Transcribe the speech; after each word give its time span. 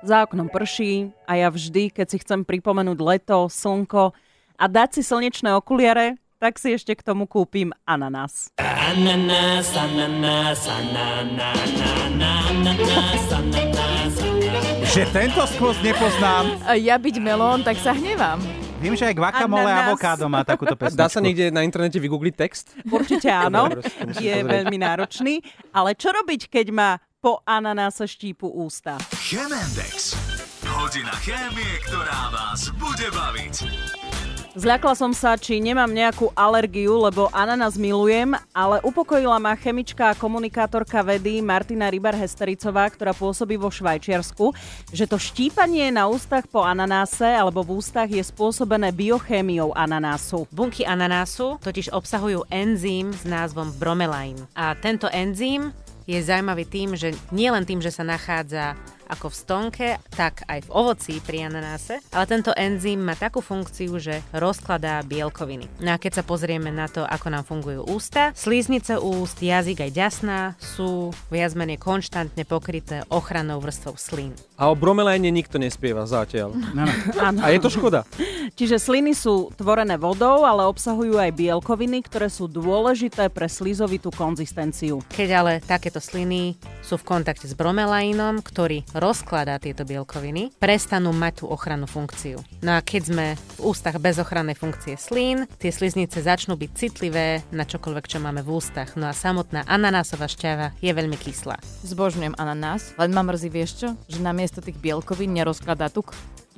za 0.00 0.24
oknom 0.24 0.48
prší 0.48 1.12
a 1.28 1.36
ja 1.36 1.48
vždy, 1.52 1.92
keď 1.92 2.06
si 2.08 2.16
chcem 2.24 2.44
pripomenúť 2.44 2.98
leto, 3.00 3.48
slnko 3.52 4.16
a 4.56 4.64
dať 4.64 5.00
si 5.00 5.02
slnečné 5.04 5.52
okuliare, 5.56 6.16
tak 6.40 6.56
si 6.56 6.72
ešte 6.72 6.96
k 6.96 7.04
tomu 7.04 7.28
kúpim 7.28 7.68
ananás. 7.84 8.48
Ananás, 8.56 9.76
ananás, 9.76 10.64
ananás, 10.64 11.70
ananás, 12.08 13.28
ananás, 13.28 14.14
Že 14.90 15.02
tento 15.12 15.44
skôs 15.52 15.76
nepoznám. 15.84 16.56
Ja 16.80 16.96
byť 16.96 17.16
melón, 17.20 17.60
tak 17.60 17.76
sa 17.76 17.92
hnevám. 17.92 18.40
Viem, 18.80 18.96
že 18.96 19.12
aj 19.12 19.20
guacamole 19.20 19.68
a 19.68 19.92
avokádo 19.92 20.24
má 20.32 20.40
takúto 20.40 20.72
pesničku. 20.72 21.04
Dá 21.04 21.12
sa 21.12 21.20
niekde 21.20 21.52
na 21.52 21.60
internete 21.60 22.00
vygoogliť 22.00 22.34
text? 22.34 22.72
Určite 22.88 23.28
áno, 23.28 23.68
je 24.16 24.40
veľmi 24.40 24.80
náročný. 24.80 25.44
Ale 25.76 25.92
čo 25.92 26.08
robiť, 26.08 26.48
keď 26.48 26.66
má 26.72 26.90
po 27.20 27.44
ananáse 27.44 28.08
štípu 28.08 28.48
ústa? 28.48 28.96
Chemendex. 29.12 30.16
Hodina 30.64 31.12
chémie, 31.20 31.76
ktorá 31.84 32.32
vás 32.32 32.72
bude 32.80 33.12
baviť. 33.12 33.68
Zľakla 34.50 34.98
som 34.98 35.14
sa, 35.14 35.38
či 35.38 35.62
nemám 35.62 35.86
nejakú 35.86 36.34
alergiu, 36.34 36.98
lebo 36.98 37.30
ananás 37.30 37.78
milujem, 37.78 38.34
ale 38.50 38.82
upokojila 38.82 39.38
ma 39.38 39.54
chemička 39.54 40.10
a 40.10 40.18
komunikátorka 40.18 41.06
vedy 41.06 41.38
Martina 41.38 41.86
Rybar-Hestericová, 41.86 42.90
ktorá 42.90 43.14
pôsobí 43.14 43.54
vo 43.54 43.70
Švajčiarsku, 43.70 44.50
že 44.90 45.06
to 45.06 45.22
štípanie 45.22 45.94
na 45.94 46.10
ústach 46.10 46.50
po 46.50 46.66
ananáse 46.66 47.30
alebo 47.30 47.62
v 47.62 47.78
ústach 47.78 48.10
je 48.10 48.24
spôsobené 48.26 48.90
biochémiou 48.90 49.70
ananásu. 49.70 50.50
Bunky 50.50 50.82
ananásu 50.82 51.62
totiž 51.62 51.94
obsahujú 51.94 52.42
enzym 52.50 53.14
s 53.14 53.22
názvom 53.22 53.70
bromelain. 53.78 54.34
A 54.58 54.74
tento 54.74 55.06
enzym 55.14 55.70
je 56.10 56.18
zaujímavý 56.18 56.66
tým, 56.66 56.98
že 56.98 57.14
nielen 57.30 57.62
tým, 57.62 57.78
že 57.78 57.94
sa 57.94 58.02
nachádza 58.02 58.74
ako 59.10 59.26
v 59.28 59.36
stonke, 59.36 59.88
tak 60.14 60.46
aj 60.46 60.64
v 60.64 60.72
ovoci 60.72 61.14
pri 61.18 61.50
ananáse, 61.50 61.98
ale 62.14 62.24
tento 62.30 62.54
enzym 62.54 63.02
má 63.02 63.18
takú 63.18 63.42
funkciu, 63.42 63.98
že 63.98 64.22
rozkladá 64.30 65.02
bielkoviny. 65.02 65.66
No 65.82 65.94
a 65.94 66.00
keď 66.00 66.22
sa 66.22 66.24
pozrieme 66.24 66.70
na 66.70 66.86
to, 66.86 67.02
ako 67.02 67.26
nám 67.28 67.44
fungujú 67.44 67.82
ústa, 67.90 68.30
slíznice 68.38 69.02
úst, 69.02 69.42
jazyk 69.42 69.82
aj 69.84 69.90
ďasná 69.90 70.38
sú 70.62 71.10
viac 71.28 71.52
menej 71.58 71.82
konštantne 71.82 72.46
pokryté 72.46 73.02
ochrannou 73.10 73.58
vrstvou 73.58 73.98
slín. 73.98 74.32
A 74.60 74.70
o 74.70 74.78
bromelaine 74.78 75.32
nikto 75.32 75.58
nespieva 75.58 76.06
zatiaľ. 76.06 76.52
No. 76.76 76.84
A 77.44 77.48
je 77.50 77.58
to 77.58 77.72
škoda. 77.72 78.04
Čiže 78.54 78.76
sliny 78.76 79.16
sú 79.16 79.48
tvorené 79.56 79.96
vodou, 79.96 80.44
ale 80.44 80.68
obsahujú 80.68 81.16
aj 81.16 81.32
bielkoviny, 81.32 82.04
ktoré 82.04 82.28
sú 82.28 82.44
dôležité 82.44 83.32
pre 83.32 83.48
slizovitú 83.48 84.12
konzistenciu. 84.12 85.00
Keď 85.08 85.28
ale 85.32 85.52
takéto 85.64 85.96
sliny 86.02 86.60
sú 86.80 87.00
v 87.00 87.06
kontakte 87.06 87.46
s 87.46 87.54
bromelainom, 87.56 88.40
ktorý 88.44 88.84
rozkladá 88.96 89.60
tieto 89.60 89.84
bielkoviny, 89.86 90.52
prestanú 90.58 91.12
mať 91.14 91.44
tú 91.44 91.44
ochrannú 91.48 91.86
funkciu. 91.86 92.40
No 92.64 92.76
a 92.76 92.84
keď 92.84 93.02
sme 93.06 93.26
v 93.60 93.60
ústach 93.70 93.96
bez 94.00 94.20
ochrannej 94.20 94.56
funkcie 94.58 94.96
slín, 94.96 95.48
tie 95.60 95.72
sliznice 95.72 96.20
začnú 96.20 96.56
byť 96.56 96.70
citlivé 96.74 97.44
na 97.52 97.64
čokoľvek, 97.64 98.04
čo 98.08 98.18
máme 98.18 98.40
v 98.40 98.52
ústach. 98.56 98.96
No 98.96 99.08
a 99.08 99.16
samotná 99.16 99.64
ananásová 99.68 100.28
šťava 100.28 100.76
je 100.80 100.92
veľmi 100.92 101.16
kyslá. 101.16 101.60
Zbožňujem 101.86 102.36
ananás, 102.36 102.92
len 102.96 103.12
ma 103.12 103.22
mrzí, 103.24 103.48
vieš 103.52 103.72
čo? 103.80 103.88
Že 104.08 104.24
namiesto 104.24 104.60
tých 104.64 104.80
bielkovín 104.80 105.36
nerozkladá 105.36 105.92
tuk. 105.92 106.12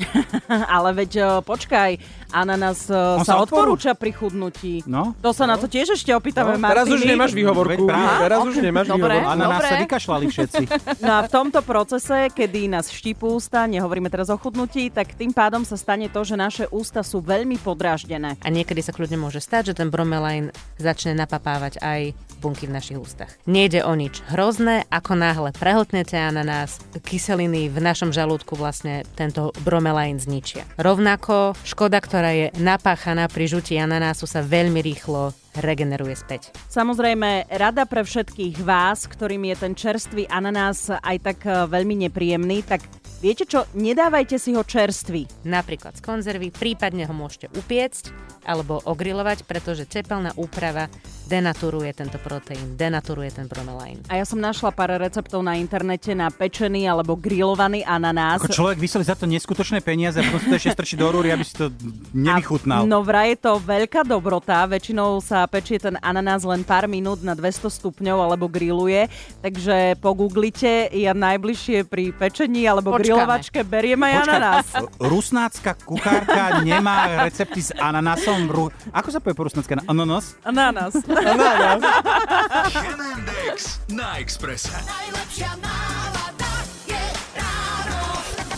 Ale 0.76 0.90
veď 0.94 1.12
e, 1.16 1.24
počkaj, 1.42 1.90
ananás 2.32 2.88
e, 2.88 2.96
On 2.96 3.26
sa 3.26 3.40
odporúča 3.42 3.92
pri 3.94 4.10
chudnutí. 4.12 4.82
No? 4.88 5.14
To 5.20 5.30
sa 5.30 5.44
no. 5.44 5.54
na 5.54 5.56
to 5.60 5.68
tiež 5.68 5.94
ešte 5.94 6.10
opýtame, 6.12 6.56
no, 6.56 6.68
Teraz 6.68 6.88
už 6.88 7.04
nemáš 7.04 7.36
výhovorku. 7.36 7.86
Teraz 7.88 8.40
okay. 8.42 8.50
už 8.50 8.56
nemáš 8.60 8.86
Dobre, 8.88 9.20
výhovorku. 9.20 9.28
Ananás 9.28 9.60
Dobre. 9.60 9.68
sa 9.68 9.76
vykašľali 9.84 10.26
všetci. 10.28 10.64
No 11.02 11.18
a 11.18 11.20
v 11.26 11.30
tomto 11.30 11.60
procese, 11.66 12.30
kedy 12.30 12.70
nás 12.70 12.86
štípu 12.90 13.26
ústa, 13.26 13.66
nehovoríme 13.66 14.06
teraz 14.06 14.30
o 14.30 14.36
chudnutí, 14.38 14.92
tak 14.94 15.18
tým 15.18 15.34
pádom 15.34 15.66
sa 15.66 15.74
stane 15.74 16.06
to, 16.06 16.22
že 16.22 16.38
naše 16.38 16.64
ústa 16.70 17.02
sú 17.02 17.18
veľmi 17.18 17.58
podráždené. 17.58 18.38
A 18.38 18.48
niekedy 18.48 18.80
sa 18.84 18.94
kľudne 18.94 19.18
môže 19.18 19.42
stať, 19.42 19.72
že 19.72 19.82
ten 19.82 19.90
bromelain 19.90 20.54
začne 20.78 21.16
napapávať 21.18 21.82
aj 21.82 22.00
bunky 22.42 22.66
v 22.66 22.74
našich 22.74 22.98
ústach. 22.98 23.30
Nejde 23.46 23.86
o 23.86 23.94
nič 23.94 24.18
hrozné, 24.26 24.82
ako 24.90 25.14
náhle 25.14 25.54
prehltnete 25.54 26.18
ananás, 26.18 26.82
kyseliny 27.06 27.70
v 27.70 27.78
našom 27.78 28.10
žalúdku 28.10 28.58
vlastne 28.58 29.06
tento 29.14 29.54
bromelain 29.62 30.18
zničia. 30.18 30.66
Rovnako 30.74 31.54
škoda, 31.62 32.02
ktorá 32.02 32.34
je 32.34 32.46
napáchaná 32.58 33.30
pri 33.30 33.46
žutí 33.46 33.78
ananásu 33.78 34.26
sa 34.26 34.42
veľmi 34.42 34.82
rýchlo 34.82 35.30
regeneruje 35.52 36.16
späť. 36.16 36.50
Samozrejme, 36.72 37.52
rada 37.52 37.84
pre 37.84 38.02
všetkých 38.02 38.64
vás, 38.64 39.04
ktorým 39.04 39.52
je 39.52 39.56
ten 39.60 39.72
čerstvý 39.76 40.24
ananás 40.32 40.88
aj 40.88 41.16
tak 41.20 41.38
e, 41.44 41.68
veľmi 41.68 42.08
nepríjemný, 42.08 42.64
tak 42.64 42.80
Viete 43.22 43.46
čo, 43.46 43.70
nedávajte 43.78 44.34
si 44.34 44.50
ho 44.50 44.66
čerstvý. 44.66 45.46
Napríklad 45.46 45.94
z 45.94 46.02
konzervy, 46.02 46.50
prípadne 46.50 47.06
ho 47.06 47.14
môžete 47.14 47.54
upiecť 47.54 48.10
alebo 48.42 48.82
ogrilovať, 48.82 49.46
pretože 49.46 49.86
tepelná 49.86 50.34
úprava 50.34 50.90
denaturuje 51.32 51.88
tento 51.96 52.20
proteín, 52.20 52.76
denaturuje 52.76 53.32
ten 53.32 53.48
bromelain. 53.48 53.96
A 54.12 54.20
ja 54.20 54.28
som 54.28 54.36
našla 54.36 54.68
pár 54.68 55.00
receptov 55.00 55.40
na 55.40 55.56
internete 55.56 56.12
na 56.12 56.28
pečený 56.28 56.84
alebo 56.84 57.16
grillovaný 57.16 57.80
ananás. 57.88 58.44
Ako 58.44 58.52
človek 58.52 58.76
vysolí 58.76 59.08
za 59.08 59.16
to 59.16 59.24
neskutočné 59.24 59.80
peniaze 59.80 60.20
a 60.20 60.28
potom 60.28 60.52
to 60.52 60.60
ešte 60.60 60.76
strčí 60.76 61.00
do 61.00 61.08
rúry, 61.08 61.32
aby 61.32 61.40
si 61.40 61.56
to 61.56 61.72
nevychutnal. 62.12 62.84
A, 62.84 62.88
no 62.88 63.00
vraj 63.00 63.32
je 63.32 63.48
to 63.48 63.56
veľká 63.56 64.04
dobrota, 64.04 64.68
väčšinou 64.68 65.24
sa 65.24 65.48
pečie 65.48 65.80
ten 65.80 65.96
ananás 66.04 66.44
len 66.44 66.60
pár 66.68 66.84
minút 66.84 67.24
na 67.24 67.32
200 67.32 67.72
stupňov 67.80 68.18
alebo 68.28 68.52
grilluje, 68.52 69.08
takže 69.40 69.96
pogooglite, 70.04 70.92
ja 70.92 71.16
najbližšie 71.16 71.88
pri 71.88 72.12
pečení 72.12 72.68
alebo 72.68 72.92
Počkáme. 72.92 73.08
grilovačke 73.08 73.64
beriem 73.64 74.04
aj 74.04 74.12
ananás. 74.28 74.66
Rusnácka 75.00 75.80
kuchárka 75.80 76.60
nemá 76.60 77.24
recepty 77.24 77.64
s 77.64 77.72
ananásom. 77.72 78.52
Ako 78.92 79.08
sa 79.08 79.16
povie 79.22 79.32
po 79.32 79.48
rusnácka? 79.48 79.80
Ananas? 79.88 80.36
Ananás. 80.44 80.92
No, 81.22 81.34
na 81.36 81.78
nás. 81.78 82.72
Chemendex 82.72 83.80
na 83.88 84.18
Expresse. 84.18 84.74
Najlepšia 84.74 85.54
nálada 85.62 86.52
je 86.90 87.04
ráno 87.38 88.02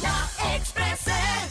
na 0.00 0.16
Expresse. 0.56 1.13